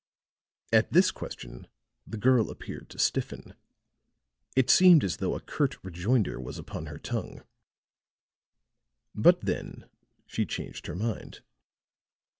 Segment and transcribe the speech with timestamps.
[0.73, 1.67] At this question
[2.07, 3.53] the girl appeared to stiffen;
[4.55, 7.43] it seemed as though a curt rejoinder was upon her tongue.
[9.13, 9.87] But, then,
[10.25, 11.43] she changed her mind.